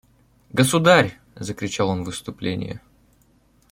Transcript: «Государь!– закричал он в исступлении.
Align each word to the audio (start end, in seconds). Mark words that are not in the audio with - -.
«Государь!– 0.49 1.19
закричал 1.35 1.89
он 1.89 2.03
в 2.03 2.09
исступлении. 2.09 2.79